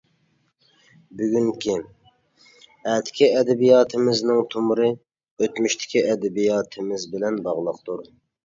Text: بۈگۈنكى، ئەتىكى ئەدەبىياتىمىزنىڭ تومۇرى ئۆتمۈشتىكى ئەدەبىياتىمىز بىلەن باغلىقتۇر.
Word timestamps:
بۈگۈنكى، 1.19 1.75
ئەتىكى 2.91 3.29
ئەدەبىياتىمىزنىڭ 3.41 4.41
تومۇرى 4.55 4.91
ئۆتمۈشتىكى 4.97 6.05
ئەدەبىياتىمىز 6.09 7.07
بىلەن 7.17 7.43
باغلىقتۇر. 7.49 8.07